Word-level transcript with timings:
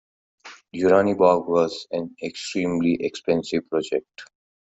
Uraniborg 0.75 1.47
was 1.47 1.85
an 1.91 2.15
extremely 2.23 2.97
expensive 3.03 3.69
project. 3.69 4.23